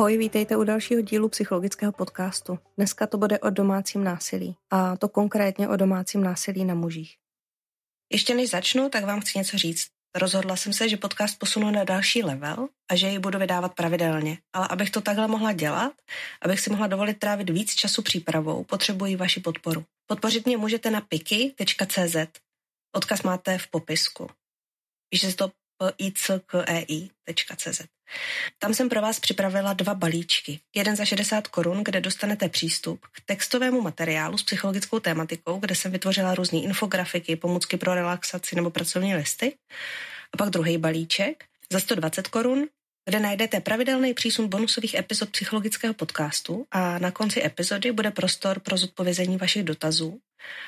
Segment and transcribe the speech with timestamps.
[0.00, 2.58] Ahoj, vítejte u dalšího dílu psychologického podcastu.
[2.76, 7.16] Dneska to bude o domácím násilí a to konkrétně o domácím násilí na mužích.
[8.12, 9.86] Ještě než začnu, tak vám chci něco říct.
[10.14, 14.38] Rozhodla jsem se, že podcast posunu na další level a že ji budu vydávat pravidelně.
[14.52, 15.92] Ale abych to takhle mohla dělat,
[16.42, 19.84] abych si mohla dovolit trávit víc času přípravou, potřebuji vaši podporu.
[20.06, 22.16] Podpořit mě můžete na piky.cz.
[22.96, 24.30] Odkaz máte v popisku.
[25.10, 25.52] Píše se to
[27.24, 27.82] pickei.cz.
[28.58, 30.60] Tam jsem pro vás připravila dva balíčky.
[30.74, 35.92] Jeden za 60 korun, kde dostanete přístup k textovému materiálu s psychologickou tématikou, kde jsem
[35.92, 39.56] vytvořila různé infografiky, pomůcky pro relaxaci nebo pracovní listy.
[40.32, 42.66] A pak druhý balíček za 120 korun,
[43.10, 48.76] kde najdete pravidelný přísun bonusových epizod psychologického podcastu a na konci epizody bude prostor pro
[48.76, 50.18] zodpovězení vašich dotazů.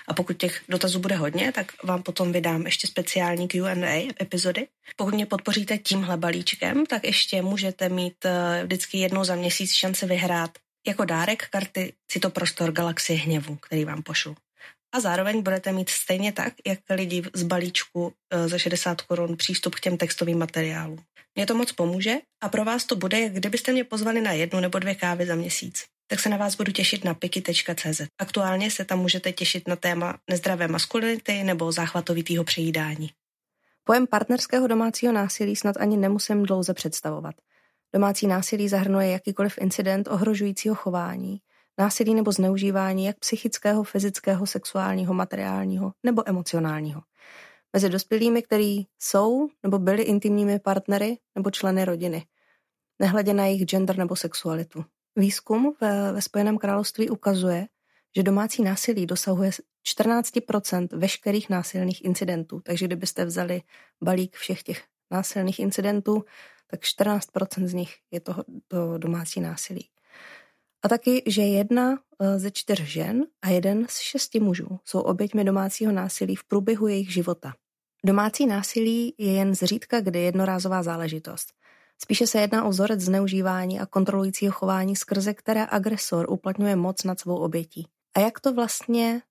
[0.08, 4.66] A pokud těch dotazů bude hodně, tak vám potom vydám ještě speciální Q&A epizody.
[4.96, 10.06] Pokud mě podpoříte tímhle balíčkem, tak ještě můžete mít eh, vždycky jednou za měsíc šanci
[10.06, 10.50] vyhrát
[10.86, 14.36] jako dárek karty Citoprostor Galaxie hněvu, který vám pošlu
[14.92, 19.74] a zároveň budete mít stejně tak, jak lidi z balíčku e, za 60 korun přístup
[19.74, 20.98] k těm textovým materiálům.
[21.34, 24.60] Mě to moc pomůže a pro vás to bude, jak kdybyste mě pozvali na jednu
[24.60, 25.84] nebo dvě kávy za měsíc.
[26.06, 28.00] Tak se na vás budu těšit na piky.cz.
[28.18, 33.10] Aktuálně se tam můžete těšit na téma nezdravé maskulinity nebo záchvatovitýho přejídání.
[33.84, 37.34] Pojem partnerského domácího násilí snad ani nemusím dlouze představovat.
[37.94, 41.40] Domácí násilí zahrnuje jakýkoliv incident ohrožujícího chování,
[41.78, 47.02] násilí nebo zneužívání jak psychického, fyzického, sexuálního, materiálního nebo emocionálního.
[47.72, 52.26] Mezi dospělými, který jsou nebo byli intimními partnery nebo členy rodiny,
[52.98, 54.84] nehledě na jejich gender nebo sexualitu.
[55.16, 57.66] Výzkum ve, ve Spojeném království ukazuje,
[58.16, 62.60] že domácí násilí dosahuje 14% veškerých násilných incidentů.
[62.60, 63.62] Takže kdybyste vzali
[64.04, 66.24] balík všech těch násilných incidentů,
[66.66, 68.34] tak 14% z nich je to,
[68.68, 69.88] to domácí násilí.
[70.82, 75.44] A taky, že jedna eh, ze čtyř žen a jeden z šesti mužů jsou oběťmi
[75.44, 77.54] domácího násilí v průběhu jejich života.
[78.04, 81.52] Domácí násilí je jen zřídka kdy jednorázová záležitost.
[82.02, 87.20] Spíše se jedná o vzorec zneužívání a kontrolujícího chování, skrze které agresor uplatňuje moc nad
[87.20, 87.86] svou obětí.
[88.14, 89.22] A jak, to vlastně,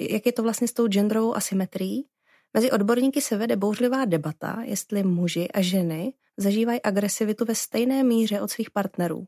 [0.00, 2.06] jak je to vlastně s tou genderovou asymetrií?
[2.54, 8.40] Mezi odborníky se vede bouřlivá debata, jestli muži a ženy zažívají agresivitu ve stejné míře
[8.40, 9.26] od svých partnerů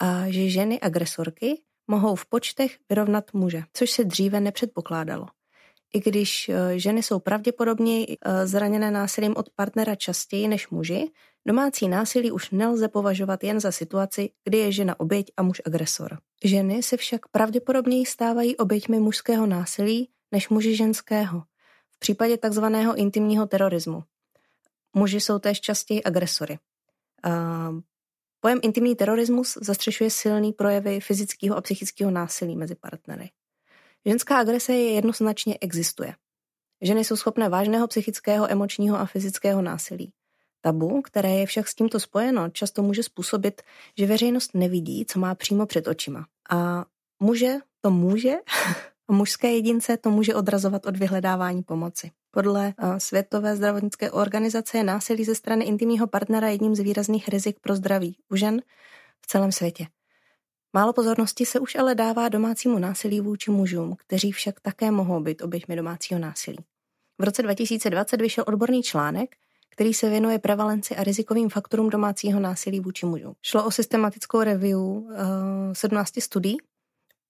[0.00, 5.26] a že ženy agresorky mohou v počtech vyrovnat muže, což se dříve nepředpokládalo.
[5.94, 11.10] I když e, ženy jsou pravděpodobně e, zraněné násilím od partnera častěji než muži,
[11.46, 16.18] domácí násilí už nelze považovat jen za situaci, kdy je žena oběť a muž agresor.
[16.44, 21.42] Ženy se však pravděpodobněji stávají oběťmi mužského násilí než muži ženského.
[21.90, 24.02] V případě takzvaného intimního terorismu.
[24.96, 26.58] Muži jsou též častěji agresory.
[28.44, 33.30] Pojem intimní terorismus zastřešuje silný projevy fyzického a psychického násilí mezi partnery.
[34.06, 36.14] Ženská agrese je jednoznačně existuje.
[36.82, 40.12] Ženy jsou schopné vážného psychického, emočního a fyzického násilí.
[40.60, 43.62] Tabu, které je však s tímto spojeno, často může způsobit,
[43.98, 46.26] že veřejnost nevidí, co má přímo před očima.
[46.50, 46.84] A
[47.22, 48.34] muže to může
[49.08, 52.10] a mužské jedince to může odrazovat od vyhledávání pomoci.
[52.34, 57.56] Podle eh, Světové zdravotnické organizace je násilí ze strany intimního partnera jedním z výrazných rizik
[57.60, 58.62] pro zdraví u žen
[59.20, 59.86] v celém světě.
[60.72, 65.42] Málo pozornosti se už ale dává domácímu násilí vůči mužům, kteří však také mohou být
[65.42, 66.58] oběťmi domácího násilí.
[67.18, 69.36] V roce 2020 vyšel odborný článek,
[69.70, 73.34] který se věnuje prevalenci a rizikovým faktorům domácího násilí vůči mužům.
[73.42, 75.12] Šlo o systematickou review uh,
[75.70, 76.56] eh, 17 studií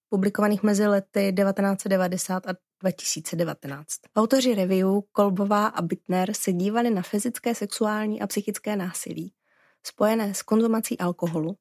[0.08, 3.88] publikovaných mezi lety 1990 a 2019.
[4.16, 9.32] Autoři review Kolbová a Bittner se dívali na fyzické, sexuální a psychické násilí,
[9.82, 11.56] spojené s konzumací alkoholu,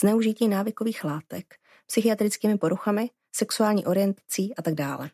[0.00, 1.54] zneužití návykových látek,
[1.86, 5.10] psychiatrickými poruchami, sexuální orientací a tak dále.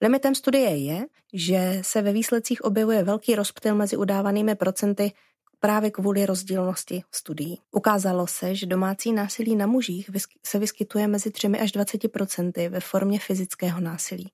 [0.00, 5.12] Limitem studie je, že se ve výsledcích objevuje velký rozptyl mezi udávanými procenty
[5.60, 7.60] právě kvůli rozdílnosti studií.
[7.70, 10.10] Ukázalo se, že domácí násilí na mužích
[10.46, 14.30] se vyskytuje mezi 3 až 20% ve formě fyzického násilí,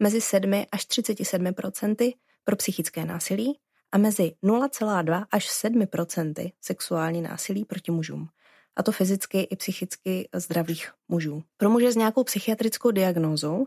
[0.00, 2.12] mezi 7 až 37%
[2.44, 3.58] pro psychické násilí
[3.92, 8.28] a mezi 0,2 až 7% sexuální násilí proti mužům
[8.76, 11.42] a to fyzicky i psychicky zdravých mužů.
[11.56, 13.66] Pro muže s nějakou psychiatrickou diagnózou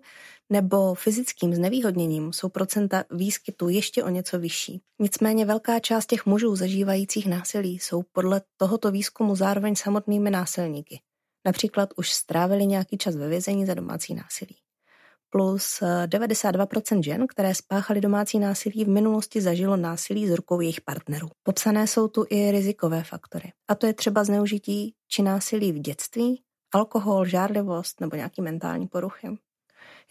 [0.50, 4.82] nebo fyzickým znevýhodněním jsou procenta výskytu ještě o něco vyšší.
[5.00, 11.02] Nicméně velká část těch mužů zažívajících násilí jsou podle tohoto výzkumu zároveň samotnými násilníky.
[11.46, 14.56] Například už strávili nějaký čas ve vězení za domácí násilí.
[15.34, 20.82] Plus 92% eh, žen, které spáchaly domácí násilí, v minulosti zažilo násilí z rukou jejich
[20.82, 21.30] partnerů.
[21.44, 23.52] Popsané jsou tu i rizikové faktory.
[23.68, 26.42] A to je třeba zneužití či násilí v dětství,
[26.74, 29.28] alkohol, žárlivost nebo nějaký mentální poruchy.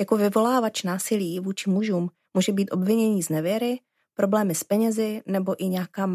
[0.00, 3.80] Jako vyvolávač násilí vůči mužům může být obvinění z nevěry,
[4.14, 6.10] problémy s penězi nebo i nějaká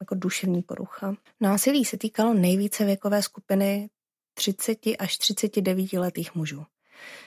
[0.00, 1.14] jako duševní porucha.
[1.40, 3.90] Násilí se týkalo nejvíce věkové skupiny
[4.34, 6.64] 30 až 39 letých mužů.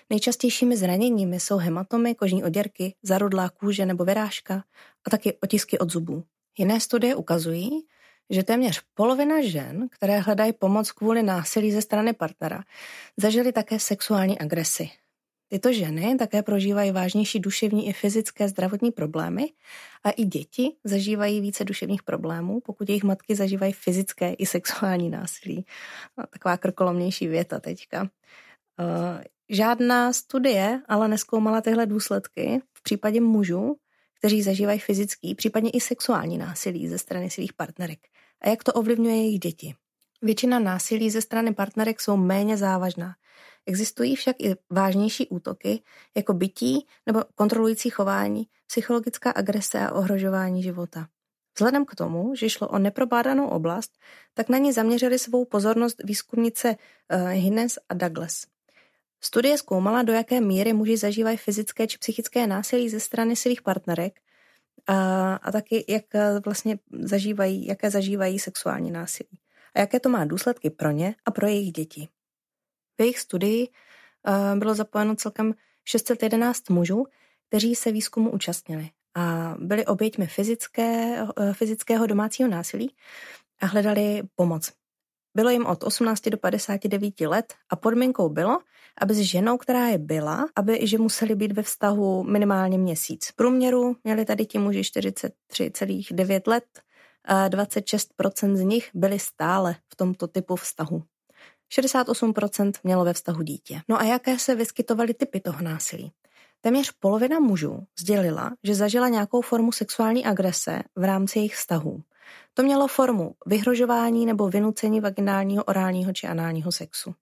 [0.10, 4.64] Nejčastějšími zraněními jsou hematomy, kožní oděrky, zarudlá kůže nebo vyrážka
[5.08, 6.24] a taky otisky od zubů.
[6.58, 7.70] Jiné studie ukazují,
[8.30, 12.64] že téměř polovina žen, které hledají pomoc kvůli násilí ze strany partnera,
[13.18, 14.90] zažily také sexuální agresi.
[15.52, 19.46] Tyto ženy také prožívají vážnější duševní i fyzické zdravotní problémy
[20.04, 25.66] a i děti zažívají více duševních problémů, pokud jejich matky zažívají fyzické i sexuální násilí.
[26.30, 28.10] Taková krkolomnější věta teďka.
[29.50, 33.76] Eh, žádná studie ale neskoumala tyhle důsledky v případě mužů,
[34.20, 38.00] kteří zažívají fyzický, případně i sexuální násilí ze strany svých partnerek
[38.42, 39.76] a jak to ovlivňuje jejich děti.
[40.22, 43.16] Většina násilí ze strany partnerek jsou méně závažná.
[43.66, 45.82] Existují však i vážnější útoky,
[46.18, 51.08] jako bytí nebo kontrolující chování, psychologická agrese a ohrožování života.
[51.58, 53.92] Vzhledem k tomu, že šlo o neprobádanou oblast,
[54.34, 58.44] tak na ní zaměřili svou pozornost výzkumnice uh, Hines a Douglas.
[59.22, 64.20] Studie zkoumala, do jaké míry muži zažívají fyzické či psychické násilí ze strany svých partnerek
[64.88, 69.40] a, a taky, jak eh, vlastně zažívají, jaké zažívají sexuální násilí
[69.76, 72.08] a jaké to má důsledky pro ně a pro jejich děti.
[72.98, 75.54] V jejich studii uh, bylo zapojeno celkem
[75.86, 77.06] 611 mužů,
[77.48, 82.96] kteří se výzkumu účastnili a byli oběťmi fyzické, uh, fyzického domácího násilí
[83.62, 84.72] a hledali pomoc.
[85.36, 88.60] Bylo jim od 18 do 59 let a podmínkou bylo,
[89.02, 93.28] aby s ženou, která je byla, aby že museli být ve vztahu minimálně měsíc.
[93.28, 96.64] V průměru měli tady ti muži 43,9 let,
[97.26, 101.04] a 26% z nich byli stále v tomto typu vztahu.
[101.80, 103.82] 68% mělo ve vztahu dítě.
[103.88, 106.12] No a jaké se vyskytovaly typy toho násilí?
[106.62, 112.02] Téměř polovina mužů sdělila, že zažila nějakou formu sexuální agrese v rámci jejich vztahů.
[112.54, 117.16] To mělo formu vyhrožování nebo vynucení vaginálního, orálního či análního sexu.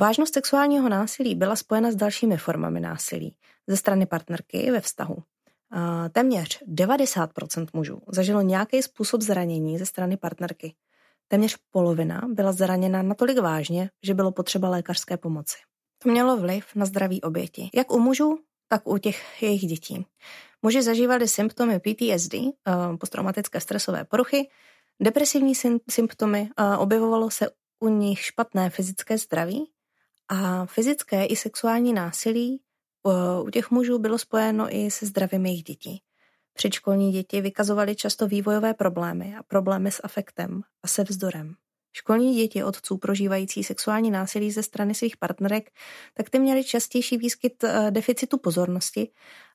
[0.00, 3.36] Vážnost sexuálního násilí byla spojena s dalšími formami násilí
[3.66, 5.16] ze strany partnerky ve vztahu.
[6.12, 10.74] Téměř 90% mužů zažilo nějaký způsob zranění ze strany partnerky.
[11.28, 15.56] Téměř polovina byla zraněna natolik vážně, že bylo potřeba lékařské pomoci.
[16.02, 20.06] To mělo vliv na zdraví oběti, jak u mužů, tak u těch jejich dětí.
[20.62, 24.48] Muži zažívali symptomy PTSD, eh, posttraumatické stresové poruchy,
[25.00, 25.54] depresivní
[25.90, 26.48] symptomy,
[26.78, 27.50] objevovalo se
[27.80, 29.70] u nich špatné fyzické zdraví
[30.28, 32.60] a fyzické i sexuální násilí
[33.44, 36.02] u těch mužů bylo spojeno i se zdravím jejich dětí.
[36.54, 41.54] Předškolní děti vykazovaly často vývojové problémy a problémy s afektem a se vzdorem.
[41.92, 45.70] Školní děti otců prožívající sexuální násilí ze strany svých partnerek,
[46.14, 49.10] tak ty měly častější výskyt eh, deficitu pozornosti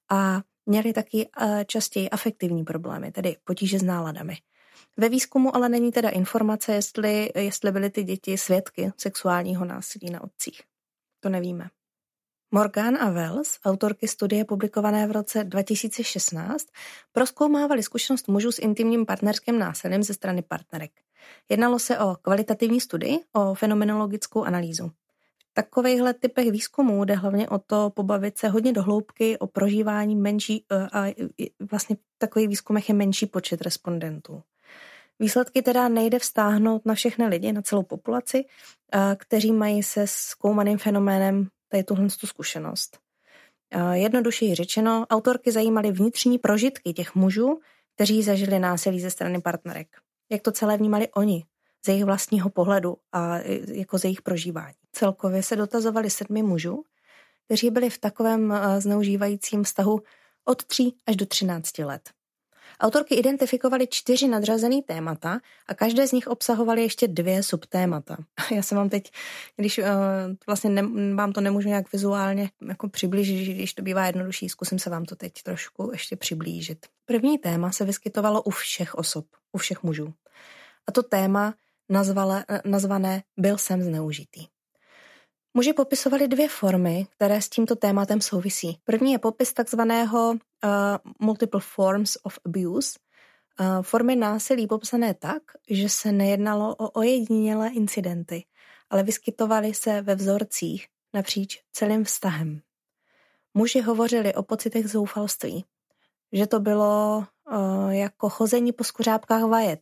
[0.10, 4.38] a měli taky eh, častěji afektivní problémy, tedy potíže s náladami.
[4.98, 10.24] Ve výzkumu ale není teda informace, jestli, jestli byly ty děti svědky sexuálního násilí na
[10.24, 10.62] otcích.
[11.20, 11.70] To nevíme.
[12.52, 16.68] Morgan a Wells, autorky studie publikované v roce 2016,
[17.12, 20.92] proskoumávali zkušenost mužů s intimním partnerským násilím ze strany partnerek.
[21.50, 24.92] Jednalo se o kvalitativní studii, o fenomenologickou analýzu.
[25.58, 30.66] Takovýchhle typech výzkumů jde hlavně o to pobavit se hodně do hloubky o prožívání menší,
[30.72, 31.14] eh, a
[31.72, 34.44] vlastně v takových výzkumech je menší počet respondentů.
[35.20, 38.46] Výsledky teda nejde vztáhnout na všechny lidi, na celou populaci,
[39.18, 42.98] kteří mají se zkoumaným fenoménem tady tuhle tu zkušenost.
[43.92, 47.60] Jednodušeji řečeno, autorky zajímaly vnitřní prožitky těch mužů,
[47.96, 49.88] kteří zažili násilí ze strany partnerek.
[50.32, 51.46] Jak to celé vnímali oni,
[51.86, 53.38] ze jejich vlastního pohledu a
[53.68, 54.76] jako ze jejich prožívání.
[54.98, 56.84] Celkově se dotazovali sedmi mužů,
[57.46, 60.02] kteří byli v takovém zneužívajícím vztahu
[60.46, 62.10] od 3 až do 13 let.
[62.80, 68.18] Autorky identifikovaly čtyři nadřazený témata a každé z nich obsahovaly ještě dvě subtémata.
[68.52, 69.12] Já jsem vám teď,
[69.56, 69.86] když uh,
[70.48, 74.90] vlastně ne, vám to nemůžu nějak vizuálně jako přiblížit, když to bývá jednodušší, zkusím se
[74.90, 76.86] vám to teď trošku ještě přiblížit.
[77.06, 80.14] První téma se vyskytovalo u všech osob, u všech mužů.
[80.88, 81.54] A to téma
[81.90, 84.57] nazvala, nazvané Byl jsem zneužitý.
[85.54, 88.80] Muži popisovali dvě formy, které s tímto tématem souvisí.
[88.84, 90.38] První je popis takzvaného uh,
[91.20, 93.00] multiple forms of abuse,
[93.60, 98.46] uh, formy násilí popsané tak, že se nejednalo o ojedinělé incidenty,
[98.90, 102.62] ale vyskytovaly se ve vzorcích napříč celým vztahem.
[103.54, 105.66] muži hovořili o pocitech zoufalství,
[106.32, 109.82] že to bylo uh, jako chození po skuřápkách vajec,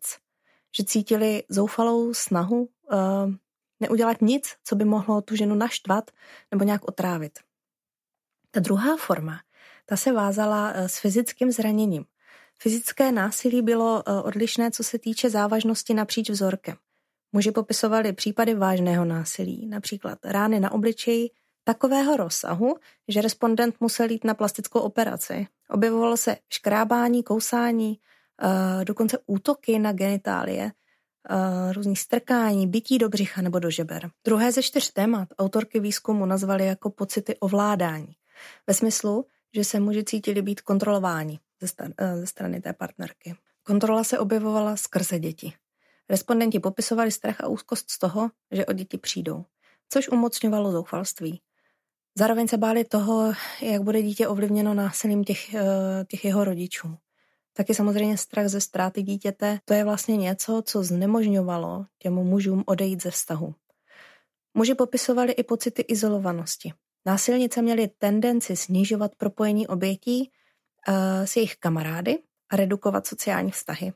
[0.77, 2.97] že cítili zoufalou snahu uh,
[3.79, 6.11] neudělat nic, co by mohlo tu ženu naštvat
[6.51, 7.39] nebo nějak otrávit.
[8.51, 9.39] Ta druhá forma,
[9.85, 12.05] ta se vázala uh, s fyzickým zraněním.
[12.59, 16.75] Fyzické násilí bylo uh, odlišné, co se týče závažnosti napříč vzorkem.
[17.31, 21.29] Muži popisovali případy vážného násilí, například rány na obličeji,
[21.63, 22.75] takového rozsahu,
[23.07, 25.47] že respondent musel jít na plastickou operaci.
[25.69, 27.99] Objevovalo se škrábání, kousání,
[28.41, 30.71] eh, dokonce útoky na genitálie,
[31.29, 34.09] eh, různý strkání, bytí do břicha nebo do žeber.
[34.25, 38.15] Druhé ze čtyř témat autorky výzkumu nazvaly jako pocity ovládání.
[38.67, 41.67] Ve smyslu, že se muži cítili být kontrolováni ze,
[41.97, 43.35] eh, ze strany té partnerky.
[43.63, 45.53] Kontrola se objevovala skrze děti.
[46.09, 49.45] Respondenti popisovali strach a úzkost z toho, že o děti přijdou,
[49.89, 51.41] což umocňovalo zoufalství.
[52.17, 56.97] Zároveň se báli toho, jak bude dítě ovlivněno násilím těch, eh, těch jeho rodičů.
[57.57, 63.03] Taky samozřejmě strach ze ztráty dítěte, to je vlastně něco, co znemožňovalo těm mužům odejít
[63.03, 63.55] ze vztahu.
[64.53, 66.73] Muži popisovali i pocity izolovanosti.
[67.05, 70.31] Násilnice měly tendenci snižovat propojení obětí
[70.87, 70.95] uh,
[71.25, 72.19] s jejich kamarády
[72.49, 73.93] a redukovat sociální vztahy.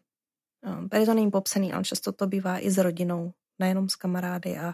[0.67, 4.57] Um, tady to není popsaný, ale často to bývá i s rodinou, nejenom s kamarády
[4.57, 4.73] a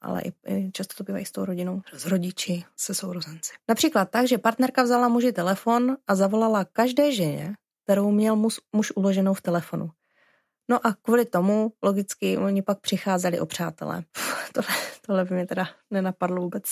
[0.00, 0.32] ale i
[0.72, 3.52] často to bývá i s tou rodinou, s rodiči, se sourozenci.
[3.68, 8.92] Například tak, že partnerka vzala muži telefon a zavolala každé ženě, kterou měl muž, muž
[8.96, 9.90] uloženou v telefonu.
[10.70, 14.04] No a kvůli tomu logicky oni pak přicházeli o přátelé.
[14.52, 14.74] tohle,
[15.06, 16.64] tohle by mě teda nenapadlo vůbec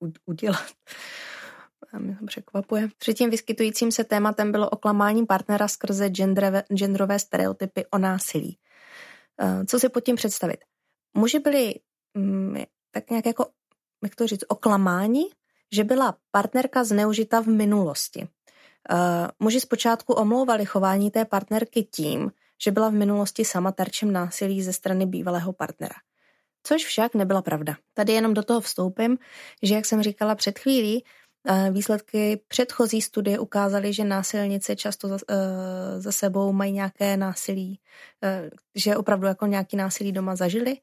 [0.00, 0.66] uh, udělat.
[1.92, 2.88] A mě to překvapuje.
[2.98, 8.58] Třetím vyskytujícím se tématem bylo oklamání partnera skrze genderové, genderové stereotypy o násilí.
[9.42, 10.58] Uh, co si pod tím představit?
[11.14, 11.74] Muži byli
[12.14, 12.56] mm,
[12.90, 13.46] tak nějak jako,
[14.02, 15.24] jak to říct, oklamáni,
[15.72, 18.28] že byla partnerka zneužita v minulosti.
[18.92, 18.98] Uh,
[19.38, 22.32] muži zpočátku omlouvali chování té partnerky tím,
[22.64, 25.94] že byla v minulosti sama terčem násilí ze strany bývalého partnera.
[26.62, 27.76] Což však nebyla pravda.
[27.94, 29.18] Tady jenom do toho vstoupím,
[29.62, 31.04] že jak jsem říkala před chvílí,
[31.70, 35.16] Výsledky předchozí studie ukázaly, že násilnice často za,
[35.98, 37.80] za sebou mají nějaké násilí,
[38.74, 40.76] že opravdu jako nějaký násilí doma zažili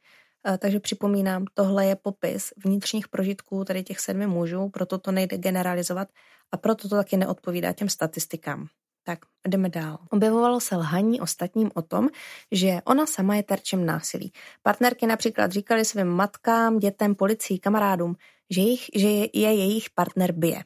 [0.48, 5.38] Eh, takže připomínám, tohle je popis vnitřních prožitků tady těch sedmi mužů, proto to nejde
[5.38, 6.08] generalizovat
[6.51, 8.68] a proto to taky neodpovídá těm statistikám.
[9.10, 9.98] Tak, jdeme dál.
[10.10, 12.10] Objevovalo se lhaní ostatním o tom,
[12.51, 14.32] že ona sama je terčem násilí.
[14.63, 18.16] Partnerky například říkali svým matkám, dětem, policii, kamarádům,
[18.50, 20.63] že, jich, že je jejich partner bije.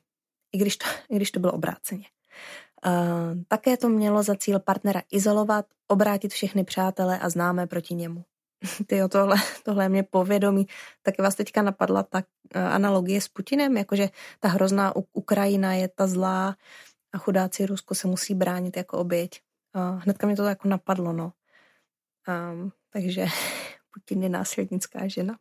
[0.53, 2.05] I když to, i když to bylo obráceně.
[2.85, 8.23] Uh, také to mělo za cíl partnera izolovat, obrátit všechny přátelé a známé proti němu.
[8.88, 10.67] Ty tohle, tohle mě povědomí.
[11.01, 12.23] Taky vás teďka napadla ta
[12.53, 14.09] eh, analogie s Putinem, jakože
[14.39, 16.55] ta hrozná Ukrajina je ta zlá
[17.13, 19.41] a chudáci Rusko se musí bránit jako oběť.
[19.74, 21.34] A hnedka mě to jako napadlo, no.
[22.27, 23.25] Um, takže
[23.93, 25.38] Putin je násilnická žena.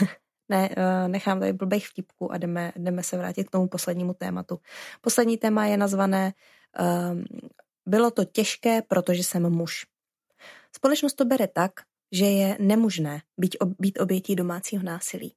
[0.48, 4.60] ne, uh, nechám tady blbých vtipku a jdeme, jdeme se vrátit k tomu poslednímu tématu.
[5.00, 6.32] Poslední téma je nazvané
[6.80, 7.24] um,
[7.86, 9.86] Bylo to těžké, protože jsem muž.
[10.76, 11.72] Společnost to bere tak,
[12.12, 15.34] že je nemožné být, ob, být obětí domácího násilí.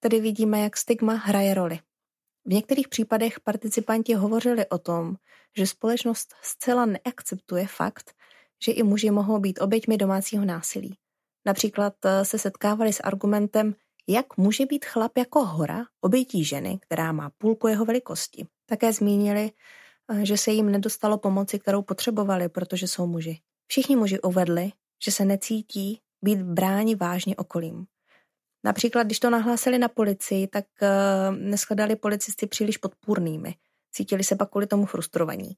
[0.00, 1.78] Tady vidíme, jak stigma hraje roli.
[2.44, 5.16] V některých případech participanti hovořili o tom,
[5.56, 8.14] že společnost zcela neakceptuje fakt,
[8.64, 10.96] že i muži mohou být oběťmi domácího násilí.
[11.46, 13.74] Například eh, se setkávali s argumentem,
[14.08, 18.46] jak může být chlap jako hora obětí ženy, která má půlku jeho velikosti.
[18.66, 19.50] Také zmínili,
[20.12, 23.38] eh, že se jim nedostalo pomoci, kterou potřebovali, protože jsou muži.
[23.66, 24.72] Všichni muži uvedli,
[25.04, 27.86] že se necítí být bráni vážně okolím.
[28.64, 33.54] Například, když to nahlásili na policii, tak uh, neshledali policisty příliš podpůrnými.
[33.92, 35.56] Cítili se pak kvůli tomu frustrovaní.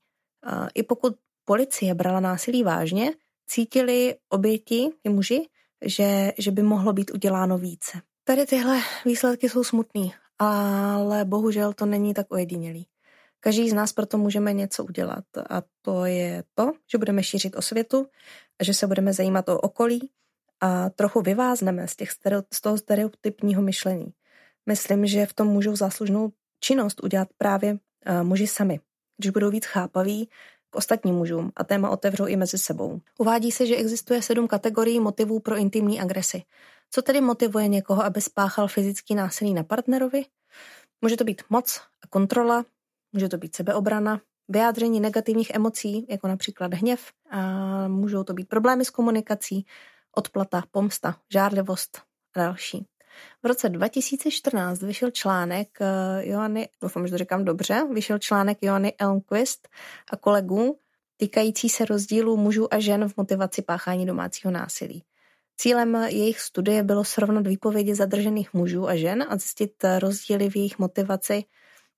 [0.52, 3.12] Uh, I pokud policie brala násilí vážně,
[3.46, 5.49] cítili oběti, i muži,
[5.84, 8.00] že, že by mohlo být uděláno více.
[8.25, 12.87] Tady tyhle výsledky jsou smutný, ale bohužel to není tak ojedinělý.
[13.40, 18.06] Každý z nás proto můžeme něco udělat a to je to, že budeme šířit osvětu
[18.61, 20.11] a že se budeme zajímat o okolí
[20.61, 24.12] a trochu vyvázneme z, těch stereo, z toho stereotypního myšlení.
[24.66, 27.78] Myslím, že v tom můžou záslužnou činnost udělat právě uh,
[28.23, 28.80] muži sami,
[29.18, 30.28] když budou víc chápaví
[30.70, 33.00] k ostatním mužům a téma otevřou i mezi sebou.
[33.18, 36.42] Uvádí se, že existuje sedm kategorií motivů pro intimní agresi.
[36.90, 40.25] Co tedy motivuje někoho, aby spáchal fyzický násilí na partnerovi?
[41.02, 42.64] Může to být moc a kontrola,
[43.12, 48.84] může to být sebeobrana, vyjádření negativních emocí, jako například hněv, a můžou to být problémy
[48.84, 49.66] s komunikací,
[50.16, 52.02] odplata, pomsta, žárlivost
[52.37, 52.87] a další.
[53.42, 55.87] V roce 2014 vyšel článek uh,
[56.28, 59.68] Johanny, doufám, že to říkám dobře, vyšel článek Johanny Elmquist
[60.12, 60.78] a kolegů
[61.16, 65.04] týkající se rozdílu mužů a žen v motivaci páchání domácího násilí.
[65.56, 70.78] Cílem jejich studie bylo srovnat výpovědi zadržených mužů a žen a zjistit rozdíly v jejich
[70.78, 71.44] motivaci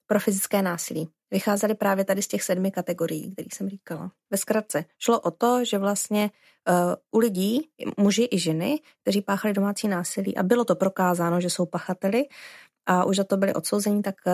[0.06, 1.08] pro fyzické násilí.
[1.30, 4.12] Vycházely právě tady z těch sedmi kategorií, které jsem říkala.
[4.30, 6.30] Ve zkratce šlo o to, že vlastně
[6.68, 11.50] uh, u lidí, muži i ženy, kteří páchali domácí násilí a bylo to prokázáno, že
[11.50, 12.24] jsou pachateli
[12.86, 14.32] a už za to byli odsouzeni, tak uh,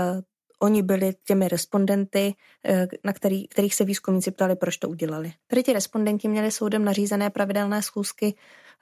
[0.63, 2.35] oni byli těmi respondenty,
[2.69, 5.33] uh, na který, kterých se výzkumníci ptali, proč to udělali.
[5.47, 8.35] Tady ti respondenti měli soudem nařízené pravidelné schůzky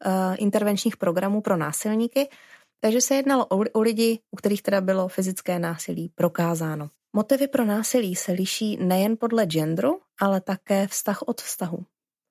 [0.07, 2.29] uh, intervenčních programů pro násilníky,
[2.81, 6.91] takže se jednalo o, lidi, u kterých teda bylo fyzické násilí prokázáno.
[7.13, 11.79] Motivy pro násilí se liší nejen podle genderu, ale také vztah od vztahu.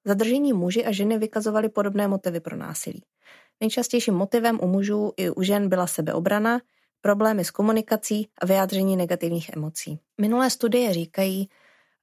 [0.06, 3.04] Zadržení muži a ženy vykazovali podobné motivy pro násilí.
[3.62, 6.62] Nejčastějším motivem u mužů i u žen byla sebeobrana,
[7.02, 10.00] problémy s komunikací a vyjádření negativních emocí.
[10.22, 11.50] Minulé studie říkají,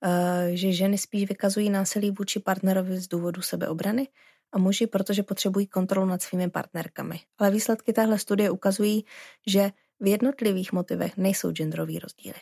[0.05, 4.09] eh, že ženy spíš vykazují násilí vůči partnerovi z důvodu sebeobrany
[4.53, 7.21] a muži, protože potřebují kontrolu nad svými partnerkami.
[7.39, 9.05] Ale výsledky téhle studie ukazují,
[9.47, 12.39] že v jednotlivých motivech nejsou genderové rozdíly.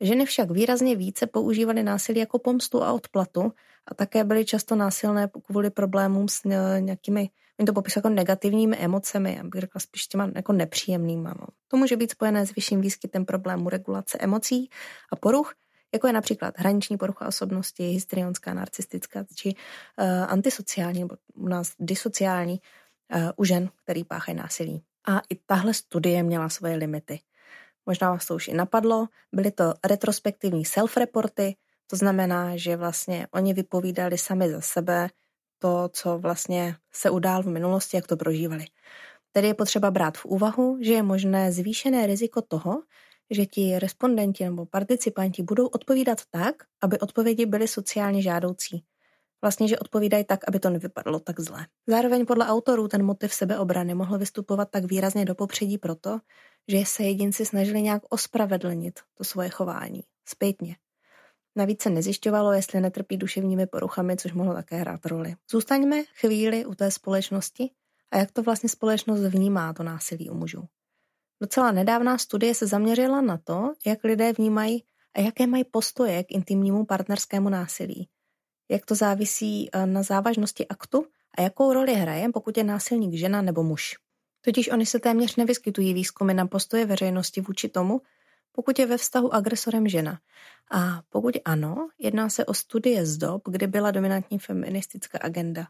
[0.00, 3.52] Ženy však výrazně více používaly násilí jako pomstu a odplatu
[3.86, 6.44] a také byly často násilné kvůli problémům s
[6.78, 11.34] nějakými, oni to popisují jako negativními emocemi, já bych řekla spíš těma jako nepříjemnýma.
[11.40, 11.46] No.
[11.68, 14.70] To může být spojené s vyšším výskytem problémů regulace emocí
[15.12, 15.54] a poruch,
[15.94, 22.60] jako je například hraniční porucha osobnosti, histrionská, narcistická či uh, antisociální nebo u nás disociální
[23.14, 24.82] uh, u žen, který páchají násilí.
[25.08, 27.20] A i tahle studie měla svoje limity.
[27.86, 33.54] Možná vás to už i napadlo, byly to retrospektivní self-reporty, to znamená, že vlastně oni
[33.54, 35.08] vypovídali sami za sebe
[35.58, 38.64] to, co vlastně se udál v minulosti, jak to prožívali.
[39.32, 42.82] Tedy je potřeba brát v úvahu, že je možné zvýšené riziko toho,
[43.30, 48.84] že ti respondenti nebo participanti budou odpovídat tak, aby odpovědi byly sociálně žádoucí.
[49.42, 51.66] Vlastně, že odpovídají tak, aby to nevypadalo tak zle.
[51.86, 56.18] Zároveň podle autorů ten motiv sebeobrany mohl vystupovat tak výrazně do popředí proto,
[56.68, 60.76] že se jedinci snažili nějak ospravedlnit to svoje chování, zpětně.
[61.56, 65.34] Navíc se nezjišťovalo, jestli netrpí duševními poruchami, což mohlo také hrát roli.
[65.50, 67.70] Zůstaňme chvíli u té společnosti
[68.10, 70.64] a jak to vlastně společnost vnímá to násilí u mužů.
[71.40, 76.32] Docela nedávná studie se zaměřila na to, jak lidé vnímají a jaké mají postoje k
[76.32, 78.08] intimnímu partnerskému násilí.
[78.68, 81.06] Jak to závisí eh, na závažnosti aktu
[81.38, 83.94] a jakou roli hraje, pokud je násilník žena nebo muž.
[84.40, 88.00] Totiž oni se téměř nevyskytují výzkumy na postoje veřejnosti vůči tomu,
[88.52, 90.18] pokud je ve vztahu agresorem žena.
[90.72, 95.68] A pokud ano, jedná se o studie z dob, kdy byla dominantní feministická agenda.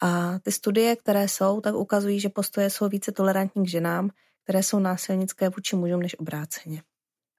[0.00, 4.10] A ty studie, které jsou, tak ukazují, že postoje jsou více tolerantní k ženám,
[4.50, 6.82] které jsou násilnické vůči mužům než obráceně.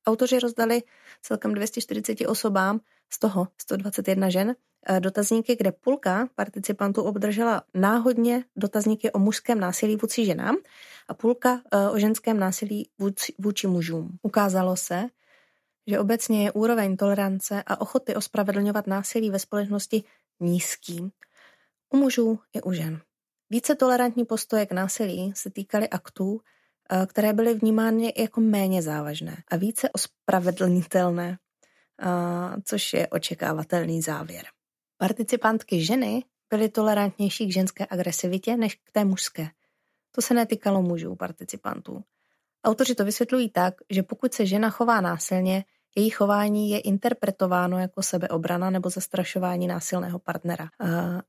[0.07, 0.83] Autoři rozdali
[1.21, 4.55] celkem 240 osobám, z toho 121 žen,
[4.87, 10.55] Eh, dotazníky, kde půlka participantů obdržela náhodně dotazníky o mužském násilí vůči ženám
[11.07, 14.17] a půlka eh, o ženském násilí vůči, vůči mužům.
[14.21, 15.03] Ukázalo se,
[15.87, 20.03] že obecně je úroveň tolerance a ochoty ospravedlňovat násilí ve společnosti
[20.39, 21.11] nízký.
[21.89, 23.01] U mužů i u žen.
[23.49, 26.41] Více tolerantní postoje k násilí se týkaly aktů,
[27.07, 31.37] které byly vnímány jako méně závažné a více ospravedlnitelné,
[32.65, 34.45] což je očekávatelný závěr.
[34.97, 39.47] Participantky ženy byly tolerantnější k ženské agresivitě než k té mužské.
[40.11, 42.03] To se netýkalo mužů participantů.
[42.65, 48.03] Autoři to vysvětlují tak, že pokud se žena chová násilně, její chování je interpretováno jako
[48.03, 50.69] sebeobrana nebo zastrašování násilného partnera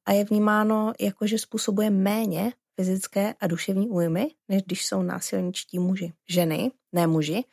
[0.07, 5.79] a je vnímáno jako, že způsobuje méně fyzické a duševní újmy, než když jsou násilničtí
[5.79, 6.13] muži.
[6.29, 7.45] Ženy, ne muži,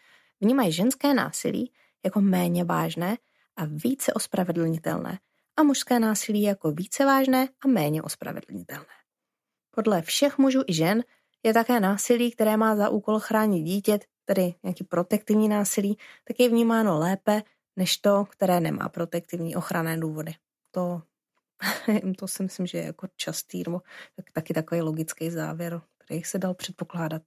[0.41, 1.71] vnímají ženské násilí
[2.05, 3.17] jako méně vážné
[3.55, 5.19] a více ospravedlnitelné
[5.57, 8.85] a mužské násilí jako více vážné a méně ospravedlnitelné.
[9.71, 11.03] Podle všech mužů i žen
[11.43, 16.49] je také násilí, které má za úkol chránit dítě, tedy nějaký protektivní násilí, tak je
[16.49, 17.43] vnímáno lépe
[17.75, 20.33] než to, které nemá protektivní ochranné důvody.
[20.71, 21.01] To,
[22.17, 23.81] to si myslím, že je jako častý, nebo
[24.33, 27.21] taky takový logický závěr, který se dal předpokládat.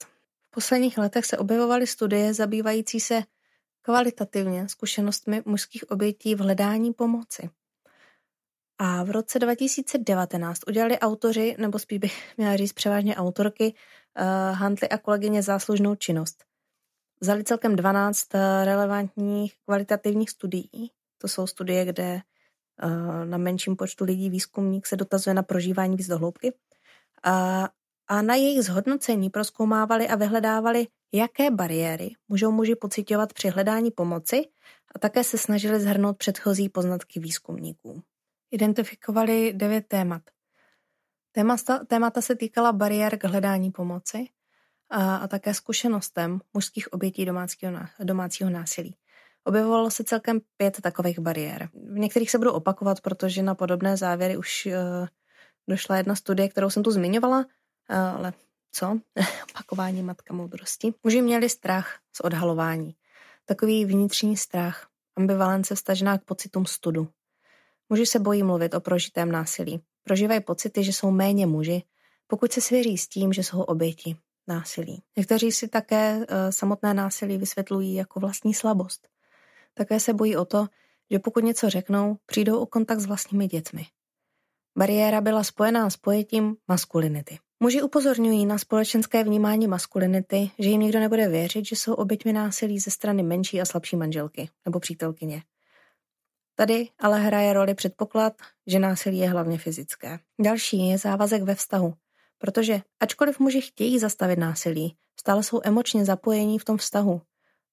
[0.48, 3.22] V posledních letech se objevovaly studie zabývající se
[3.82, 7.50] kvalitativně zkušenostmi mužských obětí v hledání pomoci.
[8.78, 13.74] A v roce 2019 udělali autoři, nebo spíš bych měla říct převážně autorky,
[14.20, 16.44] uh, Huntley a kolegyně záslužnou činnost.
[17.22, 20.90] Vzali celkem 12 eh, relevantních kvalitativních studií.
[21.18, 22.20] To jsou studie, kde
[23.24, 26.54] na menším počtu lidí výzkumník se dotazuje na prožívání víc dohloubky.
[27.22, 27.68] A,
[28.08, 34.42] a na jejich zhodnocení proskoumávali a vyhledávali, jaké bariéry můžou muži pocitovat při hledání pomoci
[34.94, 38.02] a také se snažili zhrnout předchozí poznatky výzkumníků.
[38.50, 40.22] Identifikovali devět témat.
[41.32, 44.28] Témata, témata se týkala bariér k hledání pomoci
[44.90, 47.72] a, a také zkušenostem mužských obětí domácího,
[48.04, 48.96] domácího násilí.
[49.44, 51.68] Objevovalo se celkem pět takových bariér.
[51.74, 55.08] V některých se budu opakovat, protože na podobné závěry už uh,
[55.68, 58.32] došla jedna studie, kterou jsem tu zmiňovala, uh, ale
[58.72, 58.86] co?
[59.50, 60.94] Opakování matka moudrosti.
[61.04, 62.94] Muži měli strach z odhalování.
[63.44, 67.08] Takový vnitřní strach, ambivalence vstažená k pocitům studu.
[67.88, 69.82] Muži se bojí mluvit o prožitém násilí.
[70.02, 71.82] Prožívají pocity, že jsou méně muži,
[72.26, 74.16] pokud se svěří s tím, že jsou oběti
[74.48, 75.02] násilí.
[75.16, 79.08] Někteří si také uh, samotné násilí vysvětlují jako vlastní slabost.
[79.74, 80.66] Také se bojí o to,
[81.10, 83.86] že pokud něco řeknou, přijdou o kontakt s vlastními dětmi.
[84.78, 87.38] Bariéra byla spojená s pojetím maskulinity.
[87.60, 92.78] Muži upozorňují na společenské vnímání maskulinity, že jim nikdo nebude věřit, že jsou oběťmi násilí
[92.78, 95.42] ze strany menší a slabší manželky nebo přítelkyně.
[96.54, 98.32] Tady ale hraje roli předpoklad,
[98.66, 100.18] že násilí je hlavně fyzické.
[100.40, 101.94] Další je závazek ve vztahu,
[102.38, 107.20] protože ačkoliv muži chtějí zastavit násilí, stále jsou emočně zapojení v tom vztahu.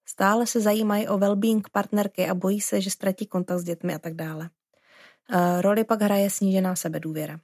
[0.10, 4.00] Stále se zajímají o well-being partnerky a bojí se, že ztratí kontakt s dětmi a
[4.00, 4.50] tak dále.
[5.62, 7.39] Roli pak hraje snížená sebedůvěra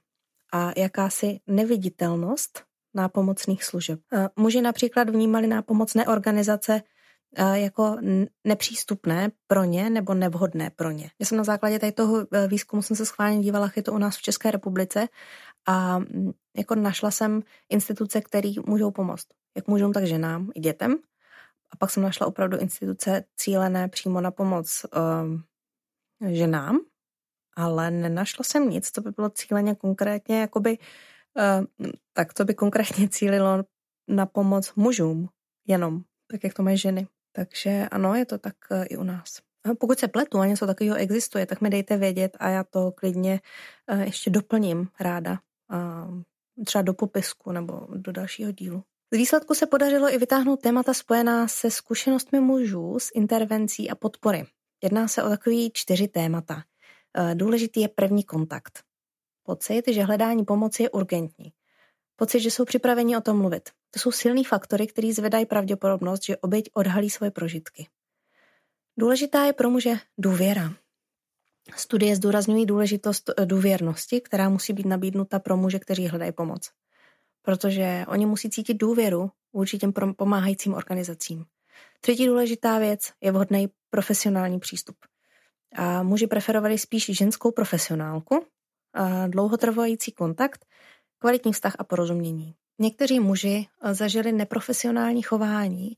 [0.52, 2.62] a jakási neviditelnost
[2.94, 4.00] nápomocných služeb.
[4.36, 6.82] Muži například vnímali nápomocné organizace
[7.52, 7.96] jako
[8.44, 11.10] nepřístupné pro ně nebo nevhodné pro ně.
[11.18, 14.16] Já jsem na základě tady toho výzkumu jsem se schválně dívala, je to u nás
[14.16, 15.08] v České republice
[15.68, 16.00] a
[16.56, 19.26] jako našla jsem instituce, které můžou pomoct.
[19.56, 20.96] Jak mužům, tak ženám i dětem.
[21.76, 26.78] A pak jsem našla opravdu instituce cílené přímo na pomoc uh, ženám,
[27.56, 33.08] ale nenašla jsem nic, co by bylo cíleně konkrétně, jakoby, uh, tak to by konkrétně
[33.08, 33.64] cílilo
[34.08, 35.28] na pomoc mužům
[35.66, 37.06] jenom, tak jak to mají ženy.
[37.32, 39.40] Takže ano, je to tak uh, i u nás.
[39.64, 42.92] A pokud se pletu a něco takového existuje, tak mi dejte vědět a já to
[42.92, 43.40] klidně
[43.92, 45.38] uh, ještě doplním ráda.
[45.72, 46.22] Uh,
[46.64, 48.84] třeba do popisku nebo do dalšího dílu.
[49.16, 54.44] Z výsledku se podařilo i vytáhnout témata spojená se zkušenostmi mužů s intervencí a podpory.
[54.82, 56.62] Jedná se o takový čtyři témata.
[57.18, 58.82] Eh, důležitý je první kontakt.
[59.42, 61.52] Pocit, že hledání pomoci je urgentní.
[62.16, 63.70] Pocit, že jsou připraveni o tom mluvit.
[63.90, 67.88] To jsou silný faktory, které zvedají pravděpodobnost, že oběť odhalí svoje prožitky.
[68.98, 70.72] Důležitá je pro muže důvěra.
[71.76, 76.70] Studie zdůrazňují důležitost eh, důvěrnosti, která musí být nabídnuta pro muže, kteří hledají pomoc
[77.46, 81.44] protože oni musí cítit důvěru vůči těm pomáhajícím organizacím.
[82.00, 84.96] Třetí důležitá věc je vhodný profesionální přístup.
[85.76, 88.46] A muži preferovali spíš ženskou profesionálku,
[88.94, 90.66] a dlouhotrvající kontakt,
[91.18, 92.54] kvalitní vztah a porozumění.
[92.78, 95.96] Někteří muži zažili neprofesionální chování,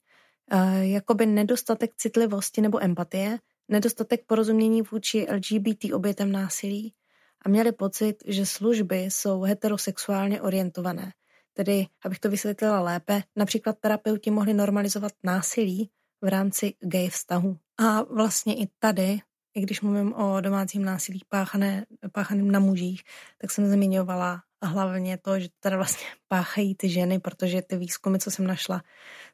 [0.81, 6.95] jakoby nedostatek citlivosti nebo empatie, nedostatek porozumění vůči LGBT obětem násilí
[7.43, 11.13] a měli pocit, že služby jsou heterosexuálně orientované
[11.59, 15.91] Tedy, abych to vysvětlila lépe, například terapeuti mohli normalizovat násilí
[16.23, 17.59] v rámci gay vztahu.
[17.79, 19.21] A vlastně i tady,
[19.55, 23.03] i když mluvím o domácím násilí páchané, páchaném na mužích,
[23.39, 28.31] tak jsem zmiňovala hlavně to, že tady vlastně páchají ty ženy, protože ty výzkumy, co
[28.31, 28.83] jsem našla,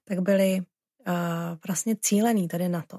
[0.04, 1.14] tak byly uh,
[1.66, 2.98] vlastně cílený tady na to.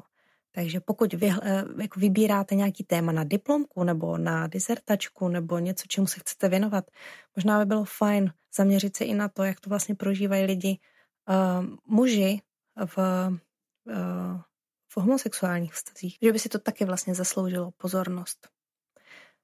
[0.55, 5.83] Takže pokud vy eh, jako vybíráte nějaký téma na diplomku nebo na disertačku nebo něco,
[5.87, 6.91] čemu se chcete věnovat,
[7.35, 10.79] možná by bylo fajn zaměřit se i na to, jak to vlastně prožívají lidi,
[11.29, 12.41] uh, muži
[12.85, 14.39] v, uh,
[14.87, 18.47] v homosexuálních vztazích, že by si to taky vlastně zasloužilo pozornost.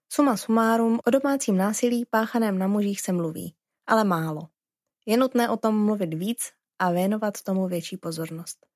[0.09, 3.55] Suma sumárum, o domácím násilí páchaném na mužích se mluví,
[3.87, 4.41] ale málo.
[5.05, 8.70] Je nutné o tom mluvit víc a věnovat tomu větší pozornost.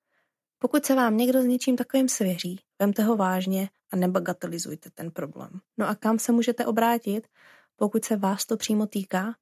[0.65, 5.49] Pokud se vám někdo s něčím takovým svěří, vemte ho vážně a nebagatelizujte ten problém.
[5.77, 7.27] No a kam se můžete obrátit,
[7.75, 9.35] pokud se vás to přímo týká?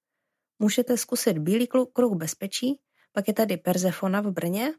[0.59, 2.79] Můžete zkusit Bílý kruh bezpečí,
[3.11, 4.73] pak je tady Persefona v Brně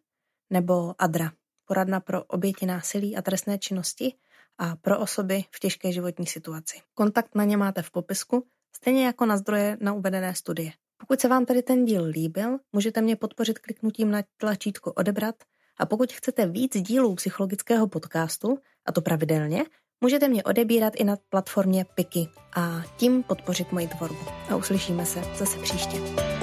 [0.50, 1.32] nebo Adra,
[1.64, 4.14] poradna pro oběti násilí a trestné činnosti
[4.58, 6.80] a pro osoby v těžké životní situaci.
[6.94, 10.72] Kontakt na ně máte v popisku, stejně jako na zdroje na uvedené studie.
[10.96, 15.34] Pokud se vám tady ten díl líbil, můžete mě podpořit kliknutím na tlačítko odebrat
[15.78, 19.64] a pokud chcete víc dílů psychologického podcastu, a to pravidelně,
[20.00, 24.24] můžete mě odebírat i na platformě Piky a tím podpořit moji tvorbu.
[24.50, 26.33] A uslyšíme se zase příště.